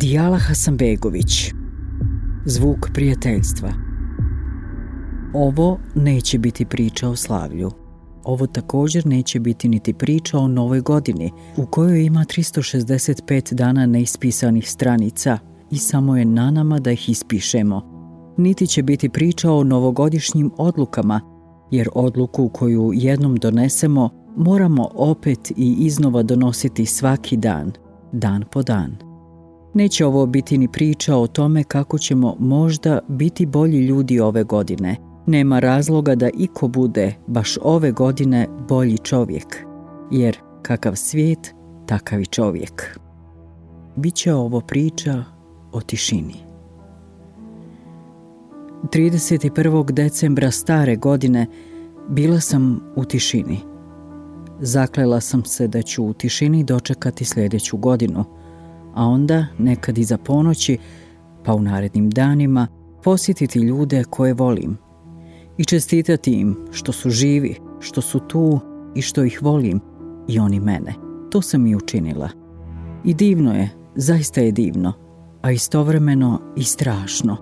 Dijala 0.00 0.38
Hasanbegović 0.38 1.52
Zvuk 2.46 2.90
prijateljstva 2.94 3.68
Ovo 5.34 5.78
neće 5.94 6.38
biti 6.38 6.64
priča 6.64 7.08
o 7.08 7.16
slavlju. 7.16 7.70
Ovo 8.24 8.46
također 8.46 9.06
neće 9.06 9.40
biti 9.40 9.68
niti 9.68 9.92
priča 9.92 10.38
o 10.38 10.48
novoj 10.48 10.80
godini, 10.80 11.32
u 11.56 11.66
kojoj 11.66 12.04
ima 12.04 12.20
365 12.20 13.54
dana 13.54 13.86
neispisanih 13.86 14.70
stranica 14.70 15.38
i 15.70 15.78
samo 15.78 16.16
je 16.16 16.24
na 16.24 16.50
nama 16.50 16.78
da 16.78 16.90
ih 16.90 17.08
ispišemo. 17.08 17.82
Niti 18.36 18.66
će 18.66 18.82
biti 18.82 19.08
priča 19.08 19.52
o 19.52 19.64
novogodišnjim 19.64 20.50
odlukama, 20.56 21.20
jer 21.70 21.88
odluku 21.94 22.48
koju 22.48 22.90
jednom 22.94 23.36
donesemo 23.36 24.10
moramo 24.36 24.88
opet 24.94 25.50
i 25.50 25.76
iznova 25.78 26.22
donositi 26.22 26.86
svaki 26.86 27.36
dan, 27.36 27.72
dan 28.12 28.44
po 28.52 28.62
dan. 28.62 29.09
Neće 29.74 30.06
ovo 30.06 30.26
biti 30.26 30.58
ni 30.58 30.68
priča 30.68 31.16
o 31.16 31.26
tome 31.26 31.64
kako 31.64 31.98
ćemo 31.98 32.36
možda 32.38 32.98
biti 33.08 33.46
bolji 33.46 33.86
ljudi 33.86 34.20
ove 34.20 34.44
godine. 34.44 34.96
Nema 35.26 35.58
razloga 35.58 36.14
da 36.14 36.28
iko 36.34 36.68
bude 36.68 37.14
baš 37.26 37.58
ove 37.62 37.92
godine 37.92 38.46
bolji 38.68 38.98
čovjek, 38.98 39.64
jer 40.10 40.38
kakav 40.62 40.96
svijet, 40.96 41.54
takav 41.86 42.20
i 42.20 42.26
čovjek. 42.26 42.98
Biće 43.96 44.34
ovo 44.34 44.60
priča 44.60 45.24
o 45.72 45.80
tišini. 45.80 46.34
31. 48.82 49.92
decembra 49.92 50.50
stare 50.50 50.96
godine 50.96 51.46
bila 52.08 52.40
sam 52.40 52.80
u 52.96 53.04
tišini. 53.04 53.58
Zaklela 54.60 55.20
sam 55.20 55.44
se 55.44 55.68
da 55.68 55.82
ću 55.82 56.04
u 56.04 56.12
tišini 56.12 56.64
dočekati 56.64 57.24
sljedeću 57.24 57.76
godinu, 57.76 58.39
a 58.94 59.06
onda 59.06 59.46
nekad 59.58 59.98
iza 59.98 60.18
ponoći, 60.18 60.78
pa 61.44 61.54
u 61.54 61.62
narednim 61.62 62.10
danima, 62.10 62.66
posjetiti 63.02 63.58
ljude 63.58 64.04
koje 64.10 64.34
volim 64.34 64.78
i 65.58 65.64
čestitati 65.64 66.32
im 66.32 66.56
što 66.70 66.92
su 66.92 67.10
živi, 67.10 67.56
što 67.80 68.00
su 68.00 68.18
tu 68.18 68.60
i 68.94 69.02
što 69.02 69.24
ih 69.24 69.42
volim 69.42 69.80
i 70.28 70.38
oni 70.38 70.60
mene. 70.60 70.94
To 71.30 71.42
sam 71.42 71.66
i 71.66 71.76
učinila. 71.76 72.28
I 73.04 73.14
divno 73.14 73.54
je, 73.54 73.70
zaista 73.94 74.40
je 74.40 74.52
divno, 74.52 74.92
a 75.42 75.50
istovremeno 75.50 76.40
i 76.56 76.64
strašno. 76.64 77.36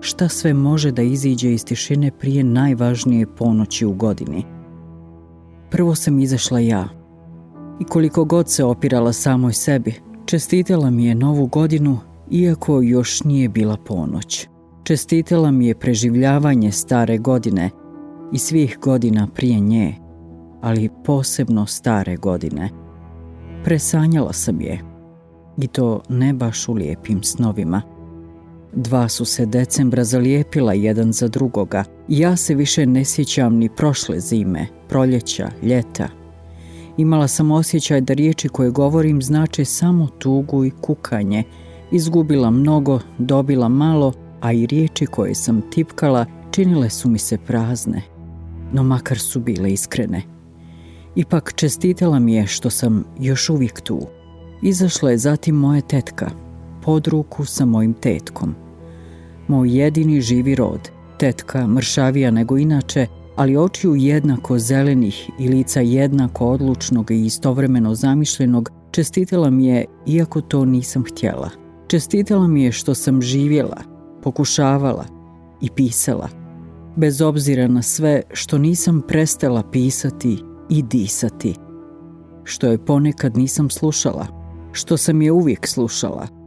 Šta 0.00 0.28
sve 0.28 0.54
može 0.54 0.92
da 0.92 1.02
iziđe 1.02 1.52
iz 1.52 1.64
tišine 1.64 2.10
prije 2.10 2.44
najvažnije 2.44 3.26
ponoći 3.26 3.86
u 3.86 3.92
godini? 3.92 4.44
Prvo 5.70 5.94
sam 5.94 6.18
izašla 6.18 6.60
ja. 6.60 6.88
I 7.80 7.84
koliko 7.84 8.24
god 8.24 8.50
se 8.50 8.64
opirala 8.64 9.12
samoj 9.12 9.52
sebi, 9.52 9.94
čestitala 10.30 10.90
mi 10.90 11.06
je 11.06 11.14
novu 11.14 11.46
godinu, 11.46 11.98
iako 12.30 12.82
još 12.82 13.24
nije 13.24 13.48
bila 13.48 13.76
ponoć. 13.76 14.48
Čestitala 14.82 15.50
mi 15.50 15.66
je 15.66 15.74
preživljavanje 15.74 16.72
stare 16.72 17.18
godine 17.18 17.70
i 18.32 18.38
svih 18.38 18.78
godina 18.82 19.28
prije 19.34 19.60
nje, 19.60 19.94
ali 20.60 20.90
posebno 21.04 21.66
stare 21.66 22.16
godine. 22.16 22.70
Presanjala 23.64 24.32
sam 24.32 24.60
je, 24.60 24.80
i 25.58 25.66
to 25.66 26.02
ne 26.08 26.32
baš 26.32 26.68
u 26.68 26.72
lijepim 26.72 27.22
snovima. 27.22 27.82
Dva 28.72 29.08
su 29.08 29.24
se 29.24 29.46
decembra 29.46 30.04
zalijepila 30.04 30.72
jedan 30.72 31.12
za 31.12 31.28
drugoga 31.28 31.84
ja 32.08 32.36
se 32.36 32.54
više 32.54 32.86
ne 32.86 33.04
sjećam 33.04 33.56
ni 33.56 33.68
prošle 33.76 34.20
zime, 34.20 34.66
proljeća, 34.88 35.50
ljeta. 35.62 36.19
Imala 37.00 37.28
sam 37.28 37.50
osjećaj 37.50 38.00
da 38.00 38.12
riječi 38.14 38.48
koje 38.48 38.70
govorim 38.70 39.22
znače 39.22 39.64
samo 39.64 40.06
tugu 40.06 40.64
i 40.64 40.70
kukanje. 40.70 41.44
Izgubila 41.92 42.50
mnogo, 42.50 43.00
dobila 43.18 43.68
malo, 43.68 44.12
a 44.40 44.52
i 44.52 44.66
riječi 44.66 45.06
koje 45.06 45.34
sam 45.34 45.62
tipkala 45.70 46.26
činile 46.50 46.90
su 46.90 47.08
mi 47.08 47.18
se 47.18 47.38
prazne. 47.38 48.02
No 48.72 48.82
makar 48.82 49.18
su 49.18 49.40
bile 49.40 49.72
iskrene. 49.72 50.22
Ipak 51.14 51.52
čestitala 51.56 52.18
mi 52.18 52.34
je 52.34 52.46
što 52.46 52.70
sam 52.70 53.04
još 53.20 53.50
uvijek 53.50 53.80
tu. 53.80 54.00
Izašla 54.62 55.10
je 55.10 55.18
zatim 55.18 55.54
moja 55.54 55.80
tetka, 55.80 56.30
pod 56.82 57.06
ruku 57.06 57.44
sa 57.44 57.64
mojim 57.64 57.94
tetkom. 57.94 58.54
Moj 59.48 59.78
jedini 59.78 60.20
živi 60.20 60.54
rod, 60.54 60.90
tetka 61.18 61.66
mršavija 61.66 62.30
nego 62.30 62.58
inače, 62.58 63.06
ali 63.40 63.56
očiju 63.56 63.94
jednako 63.96 64.58
zelenih 64.58 65.30
i 65.38 65.48
lica 65.48 65.80
jednako 65.80 66.46
odlučnog 66.46 67.10
i 67.10 67.24
istovremeno 67.24 67.94
zamišljenog, 67.94 68.70
čestitala 68.90 69.50
mi 69.50 69.66
je, 69.66 69.84
iako 70.06 70.40
to 70.40 70.64
nisam 70.64 71.04
htjela. 71.04 71.50
Čestitala 71.88 72.48
mi 72.48 72.62
je 72.64 72.72
što 72.72 72.94
sam 72.94 73.22
živjela, 73.22 73.76
pokušavala 74.22 75.04
i 75.60 75.70
pisala, 75.70 76.28
bez 76.96 77.20
obzira 77.20 77.68
na 77.68 77.82
sve 77.82 78.22
što 78.32 78.58
nisam 78.58 79.02
prestala 79.08 79.62
pisati 79.62 80.38
i 80.68 80.82
disati, 80.82 81.54
što 82.44 82.66
je 82.66 82.84
ponekad 82.84 83.36
nisam 83.36 83.70
slušala, 83.70 84.26
što 84.72 84.96
sam 84.96 85.22
je 85.22 85.32
uvijek 85.32 85.66
slušala. 85.66 86.39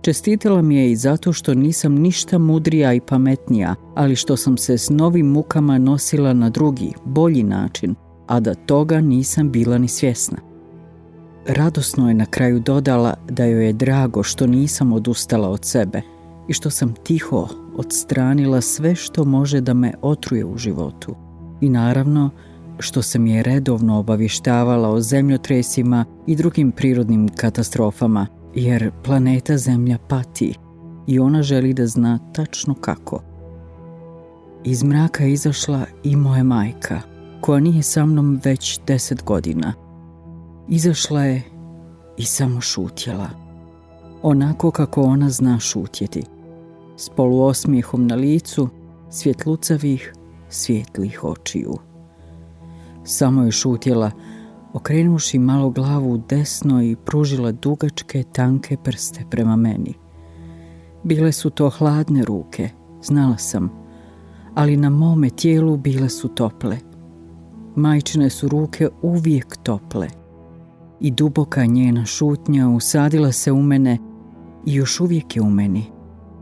Čestitala 0.00 0.62
mi 0.62 0.76
je 0.76 0.90
i 0.90 0.96
zato 0.96 1.32
što 1.32 1.54
nisam 1.54 1.94
ništa 1.94 2.38
mudrija 2.38 2.92
i 2.92 3.00
pametnija, 3.00 3.74
ali 3.94 4.16
što 4.16 4.36
sam 4.36 4.56
se 4.56 4.78
s 4.78 4.90
novim 4.90 5.26
mukama 5.26 5.78
nosila 5.78 6.32
na 6.32 6.50
drugi, 6.50 6.92
bolji 7.04 7.42
način, 7.42 7.94
a 8.26 8.40
da 8.40 8.54
toga 8.54 9.00
nisam 9.00 9.50
bila 9.50 9.78
ni 9.78 9.88
svjesna. 9.88 10.38
Radosno 11.46 12.08
je 12.08 12.14
na 12.14 12.26
kraju 12.26 12.60
dodala 12.60 13.14
da 13.30 13.44
joj 13.44 13.66
je 13.66 13.72
drago 13.72 14.22
što 14.22 14.46
nisam 14.46 14.92
odustala 14.92 15.48
od 15.48 15.64
sebe 15.64 16.02
i 16.48 16.52
što 16.52 16.70
sam 16.70 16.94
tiho 16.94 17.48
odstranila 17.76 18.60
sve 18.60 18.94
što 18.94 19.24
može 19.24 19.60
da 19.60 19.74
me 19.74 19.92
otruje 20.02 20.44
u 20.44 20.56
životu. 20.58 21.14
I 21.60 21.68
naravno, 21.68 22.30
što 22.78 23.02
sam 23.02 23.26
je 23.26 23.42
redovno 23.42 23.98
obavještavala 23.98 24.88
o 24.88 25.00
zemljotresima 25.00 26.04
i 26.26 26.36
drugim 26.36 26.72
prirodnim 26.72 27.28
katastrofama, 27.28 28.26
jer 28.56 28.90
planeta 29.04 29.56
Zemlja 29.58 29.98
pati 30.08 30.54
i 31.06 31.18
ona 31.18 31.42
želi 31.42 31.74
da 31.74 31.86
zna 31.86 32.18
tačno 32.32 32.74
kako. 32.74 33.22
Iz 34.64 34.84
mraka 34.84 35.24
je 35.24 35.32
izašla 35.32 35.86
i 36.04 36.16
moja 36.16 36.44
majka, 36.44 37.00
koja 37.40 37.60
nije 37.60 37.82
sa 37.82 38.06
mnom 38.06 38.40
već 38.44 38.80
deset 38.86 39.24
godina. 39.24 39.74
Izašla 40.68 41.22
je 41.22 41.42
i 42.16 42.24
samo 42.24 42.60
šutjela. 42.60 43.28
Onako 44.22 44.70
kako 44.70 45.02
ona 45.02 45.30
zna 45.30 45.58
šutjeti. 45.58 46.22
S 46.96 47.08
poluosmijehom 47.08 48.06
na 48.06 48.14
licu, 48.14 48.68
svjetlucavih, 49.10 50.12
svjetlih 50.48 51.24
očiju. 51.24 51.78
Samo 53.04 53.42
je 53.42 53.52
šutjela, 53.52 54.10
okrenuši 54.76 55.38
malo 55.38 55.70
glavu 55.70 56.12
u 56.12 56.18
desno 56.28 56.82
i 56.82 56.96
pružila 56.96 57.52
dugačke, 57.52 58.22
tanke 58.22 58.76
prste 58.76 59.24
prema 59.30 59.56
meni. 59.56 59.94
Bile 61.02 61.32
su 61.32 61.50
to 61.50 61.70
hladne 61.70 62.24
ruke, 62.24 62.68
znala 63.02 63.38
sam, 63.38 63.70
ali 64.54 64.76
na 64.76 64.90
mome 64.90 65.30
tijelu 65.30 65.76
bile 65.76 66.08
su 66.08 66.28
tople. 66.28 66.78
Majčine 67.76 68.30
su 68.30 68.48
ruke 68.48 68.88
uvijek 69.02 69.56
tople 69.62 70.08
i 71.00 71.10
duboka 71.10 71.66
njena 71.66 72.04
šutnja 72.04 72.68
usadila 72.68 73.32
se 73.32 73.52
u 73.52 73.62
mene 73.62 73.98
i 74.66 74.74
još 74.74 75.00
uvijek 75.00 75.36
je 75.36 75.42
u 75.42 75.50
meni, 75.50 75.84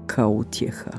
kao 0.07 0.31
utjeha. 0.31 0.91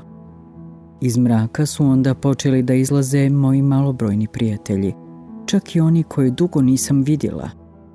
Iz 1.00 1.18
mraka 1.18 1.66
su 1.66 1.86
onda 1.86 2.14
počeli 2.14 2.62
da 2.62 2.74
izlaze 2.74 3.30
moji 3.30 3.62
malobrojni 3.62 4.26
prijatelji– 4.26 4.94
čak 5.46 5.76
i 5.76 5.80
oni 5.80 6.02
koje 6.02 6.30
dugo 6.30 6.62
nisam 6.62 7.02
vidjela. 7.02 7.50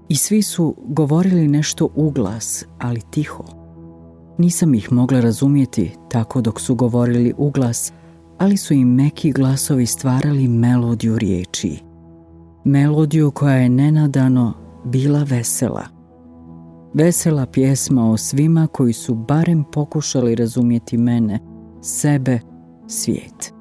I 0.09 0.15
svi 0.15 0.41
su 0.41 0.75
govorili 0.87 1.47
nešto 1.47 1.89
uglas, 1.95 2.65
ali 2.79 3.01
tiho. 3.11 3.43
Nisam 4.37 4.73
ih 4.73 4.91
mogla 4.91 5.19
razumjeti 5.19 5.91
tako 6.09 6.41
dok 6.41 6.61
su 6.61 6.75
govorili 6.75 7.33
uglas, 7.37 7.93
ali 8.37 8.57
su 8.57 8.73
im 8.73 8.93
meki 8.93 9.31
glasovi 9.31 9.85
stvarali 9.85 10.47
melodiju 10.47 11.17
riječi. 11.17 11.79
Melodiju 12.65 13.31
koja 13.31 13.55
je 13.55 13.69
nenadano 13.69 14.53
bila 14.85 15.23
vesela. 15.23 15.83
Vesela 16.93 17.45
pjesma 17.45 18.11
o 18.11 18.17
svima 18.17 18.67
koji 18.67 18.93
su 18.93 19.15
barem 19.15 19.63
pokušali 19.71 20.35
razumjeti 20.35 20.97
mene, 20.97 21.39
sebe, 21.81 22.39
svijet. 22.87 23.53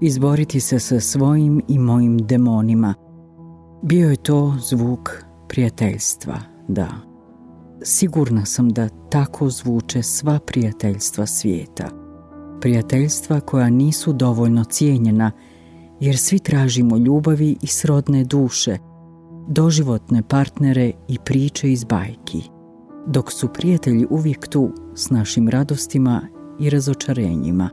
Izboriti 0.00 0.60
se 0.60 0.78
sa 0.78 1.00
svojim 1.00 1.62
i 1.68 1.78
mojim 1.78 2.18
demonima, 2.18 2.94
bio 3.86 4.10
je 4.10 4.16
to 4.16 4.54
zvuk 4.60 5.10
prijateljstva, 5.48 6.34
da. 6.68 6.88
Sigurna 7.82 8.44
sam 8.44 8.68
da 8.68 8.88
tako 8.88 9.50
zvuče 9.50 10.02
sva 10.02 10.38
prijateljstva 10.46 11.26
svijeta. 11.26 11.90
Prijateljstva 12.60 13.40
koja 13.40 13.70
nisu 13.70 14.12
dovoljno 14.12 14.64
cijenjena, 14.64 15.30
jer 16.00 16.18
svi 16.18 16.38
tražimo 16.38 16.96
ljubavi 16.96 17.56
i 17.62 17.66
srodne 17.66 18.24
duše, 18.24 18.78
doživotne 19.48 20.22
partnere 20.22 20.92
i 21.08 21.18
priče 21.24 21.72
iz 21.72 21.84
bajki. 21.84 22.42
dok 23.06 23.32
su 23.32 23.48
prijatelji 23.48 24.06
uvijek 24.10 24.48
tu 24.48 24.70
s 24.94 25.10
našim 25.10 25.48
radostima 25.48 26.20
i 26.60 26.70
razočarenjima. 26.70 27.70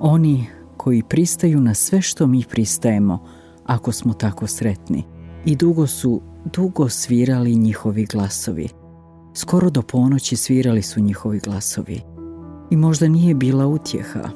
Oni 0.00 0.46
koji 0.76 1.02
pristaju 1.02 1.60
na 1.60 1.74
sve 1.74 2.02
što 2.02 2.26
mi 2.26 2.44
pristajemo, 2.50 3.26
ako 3.66 3.92
smo 3.92 4.12
tako 4.12 4.46
sretni. 4.46 5.04
I 5.44 5.56
dugo 5.56 5.86
su, 5.86 6.20
dugo 6.44 6.88
svirali 6.88 7.54
njihovi 7.54 8.06
glasovi. 8.06 8.68
Skoro 9.34 9.70
do 9.70 9.82
ponoći 9.82 10.36
svirali 10.36 10.82
su 10.82 11.00
njihovi 11.00 11.38
glasovi. 11.38 12.00
I 12.70 12.76
možda 12.76 13.08
nije 13.08 13.34
bila 13.34 13.66
utjeha, 13.66 14.28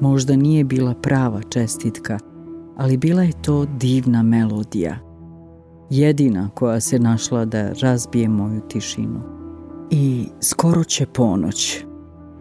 možda 0.00 0.36
nije 0.36 0.64
bila 0.64 0.94
prava 0.94 1.42
čestitka, 1.42 2.18
ali 2.76 2.96
bila 2.96 3.22
je 3.22 3.42
to 3.42 3.64
divna 3.64 4.22
melodija. 4.22 4.98
Jedina 5.90 6.50
koja 6.54 6.80
se 6.80 6.98
našla 6.98 7.44
da 7.44 7.72
razbije 7.82 8.28
moju 8.28 8.60
tišinu. 8.60 9.20
I 9.90 10.26
skoro 10.40 10.84
će 10.84 11.06
ponoć. 11.06 11.84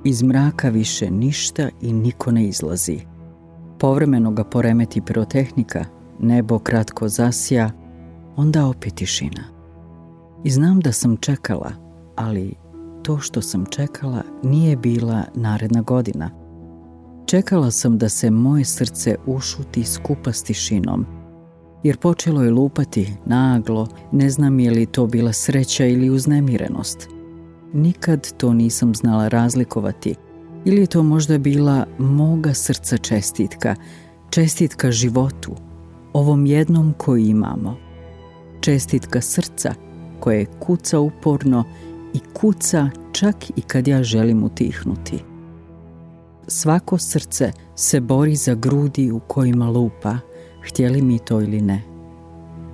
Iz 0.03 0.23
mraka 0.23 0.69
više 0.69 1.11
ništa 1.11 1.69
i 1.81 1.93
niko 1.93 2.31
ne 2.31 2.47
izlazi. 2.47 2.99
Povremeno 3.79 4.31
ga 4.31 4.43
poremeti 4.43 5.01
pirotehnika, 5.01 5.85
nebo 6.19 6.59
kratko 6.59 7.07
zasija, 7.07 7.71
onda 8.35 8.65
opet 8.65 8.95
tišina. 8.95 9.43
I 10.43 10.49
znam 10.49 10.79
da 10.79 10.91
sam 10.91 11.17
čekala, 11.17 11.71
ali 12.15 12.53
to 13.03 13.19
što 13.19 13.41
sam 13.41 13.65
čekala 13.65 14.23
nije 14.43 14.75
bila 14.75 15.23
naredna 15.35 15.81
godina. 15.81 16.29
Čekala 17.25 17.71
sam 17.71 17.97
da 17.97 18.09
se 18.09 18.31
moje 18.31 18.65
srce 18.65 19.15
ušuti 19.25 19.83
skupa 19.83 20.31
s 20.31 20.43
tišinom, 20.43 21.05
jer 21.83 21.97
počelo 21.97 22.43
je 22.43 22.51
lupati 22.51 23.13
naglo, 23.25 23.87
ne 24.11 24.29
znam 24.29 24.59
je 24.59 24.71
li 24.71 24.85
to 24.85 25.07
bila 25.07 25.33
sreća 25.33 25.85
ili 25.85 26.09
uznemirenost. 26.09 27.09
Nikad 27.73 28.37
to 28.37 28.53
nisam 28.53 28.95
znala 28.95 29.27
razlikovati, 29.27 30.15
ili 30.65 30.81
je 30.81 30.87
to 30.87 31.03
možda 31.03 31.37
bila 31.37 31.85
moga 31.97 32.53
srca 32.53 32.97
čestitka, 32.97 33.75
čestitka 34.29 34.91
životu, 34.91 35.55
ovom 36.13 36.45
jednom 36.45 36.93
koji 36.97 37.25
imamo. 37.25 37.77
Čestitka 38.59 39.21
srca 39.21 39.73
koje 40.19 40.45
kuca 40.59 40.99
uporno 40.99 41.63
i 42.13 42.19
kuca 42.33 42.89
čak 43.11 43.35
i 43.55 43.61
kad 43.61 43.87
ja 43.87 44.03
želim 44.03 44.43
utihnuti. 44.43 45.23
Svako 46.47 46.97
srce 46.97 47.51
se 47.75 47.99
bori 47.99 48.35
za 48.35 48.55
grudi 48.55 49.11
u 49.11 49.19
kojima 49.19 49.69
lupa, 49.69 50.17
htjeli 50.67 51.01
mi 51.01 51.19
to 51.19 51.41
ili 51.41 51.61
ne. 51.61 51.81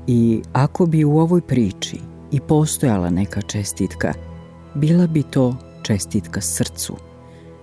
I 0.07 0.41
ako 0.53 0.85
bi 0.85 1.03
u 1.03 1.17
ovoj 1.17 1.41
priči 1.41 1.99
i 2.31 2.39
postojala 2.39 3.09
neka 3.09 3.41
čestitka, 3.41 4.13
bila 4.75 5.07
bi 5.07 5.23
to 5.23 5.55
čestitka 5.83 6.41
srcu, 6.41 6.95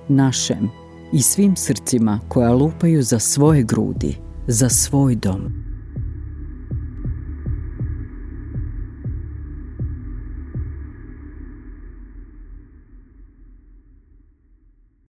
našem 0.08 0.70
i 1.12 1.22
svim 1.22 1.56
srcima 1.56 2.20
koja 2.28 2.52
lupaju 2.52 3.02
za 3.02 3.18
svoje 3.18 3.62
grudi, 3.62 4.16
za 4.46 4.68
svoj 4.68 5.14
dom. 5.14 5.59